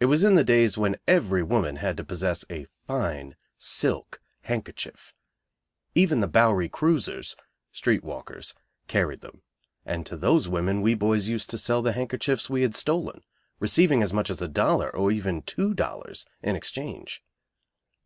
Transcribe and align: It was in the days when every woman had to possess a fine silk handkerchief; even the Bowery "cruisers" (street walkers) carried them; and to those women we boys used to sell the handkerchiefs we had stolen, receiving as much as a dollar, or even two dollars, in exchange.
It 0.00 0.04
was 0.04 0.22
in 0.22 0.34
the 0.34 0.44
days 0.44 0.76
when 0.76 0.98
every 1.08 1.42
woman 1.42 1.76
had 1.76 1.96
to 1.96 2.04
possess 2.04 2.44
a 2.50 2.66
fine 2.86 3.36
silk 3.56 4.20
handkerchief; 4.42 5.14
even 5.94 6.20
the 6.20 6.28
Bowery 6.28 6.68
"cruisers" 6.68 7.36
(street 7.72 8.04
walkers) 8.04 8.52
carried 8.86 9.22
them; 9.22 9.40
and 9.86 10.04
to 10.04 10.14
those 10.18 10.46
women 10.46 10.82
we 10.82 10.92
boys 10.92 11.26
used 11.28 11.48
to 11.48 11.56
sell 11.56 11.80
the 11.80 11.92
handkerchiefs 11.92 12.50
we 12.50 12.60
had 12.60 12.74
stolen, 12.74 13.24
receiving 13.60 14.02
as 14.02 14.12
much 14.12 14.28
as 14.28 14.42
a 14.42 14.46
dollar, 14.46 14.94
or 14.94 15.10
even 15.10 15.40
two 15.40 15.72
dollars, 15.72 16.26
in 16.42 16.54
exchange. 16.54 17.22